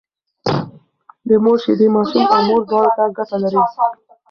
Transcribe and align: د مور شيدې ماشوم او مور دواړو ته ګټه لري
د 1.27 1.29
مور 1.43 1.57
شيدې 1.63 1.87
ماشوم 1.95 2.25
او 2.35 2.39
مور 2.49 2.61
دواړو 2.69 2.91
ته 2.97 3.03
ګټه 3.17 3.37
لري 3.43 3.61